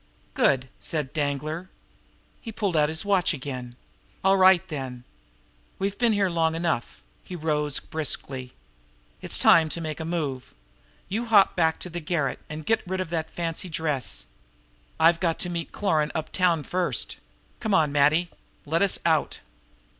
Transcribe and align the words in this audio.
"Good!" 0.33 0.67
said 0.79 1.13
Danglar. 1.13 1.69
He 2.41 2.51
pulled 2.51 2.75
out 2.75 2.89
his 2.89 3.05
watch 3.05 3.35
again. 3.35 3.75
"All 4.23 4.35
right, 4.35 4.67
then! 4.67 5.03
We've 5.77 5.95
been 5.95 6.13
here 6.13 6.27
long 6.27 6.55
enough." 6.55 7.03
He 7.23 7.35
rose 7.35 7.79
briskly. 7.79 8.55
"It's 9.21 9.37
time 9.37 9.69
to 9.69 9.79
make 9.79 9.99
a 9.99 10.03
move. 10.03 10.55
You 11.07 11.25
hop 11.27 11.51
it 11.51 11.55
back 11.55 11.77
to 11.81 11.89
the 11.91 11.99
garret, 11.99 12.39
and 12.49 12.65
get 12.65 12.81
rid 12.87 12.99
of 12.99 13.11
that 13.11 13.29
fancy 13.29 13.69
dress. 13.69 14.25
I've 14.99 15.19
got 15.19 15.37
to 15.41 15.51
meet 15.51 15.71
Cloran 15.71 16.11
uptown 16.15 16.63
first. 16.63 17.17
Come 17.59 17.75
on, 17.75 17.91
Matty, 17.91 18.31
let 18.65 18.81
us 18.81 18.97
out." 19.05 19.39